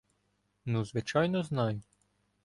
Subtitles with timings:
[0.65, 1.81] —Ну звичайно знаю!